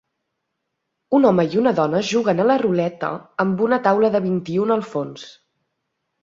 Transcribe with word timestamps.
Un 1.17 1.27
home 1.31 1.43
i 1.55 1.59
una 1.63 1.73
dona 1.79 2.01
juguen 2.11 2.41
a 2.43 2.47
la 2.53 2.55
ruleta 2.63 3.11
amb 3.45 3.61
una 3.67 3.79
taula 3.89 4.11
de 4.17 4.23
vint-i-una 4.25 4.79
al 4.79 4.83
fons. 4.95 5.29